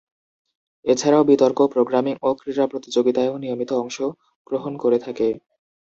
এছাড়াও 0.85 1.23
বিতর্ক, 1.23 1.59
প্রোগ্রামিং 1.73 2.13
ও 2.21 2.29
ক্রীড়া 2.33 2.65
প্রতিযোগিতায়ও 2.67 3.35
নিয়মিত 3.37 3.71
অংশগ্রহণ 3.81 4.73
করে 4.77 4.97
থাকে। 4.99 5.27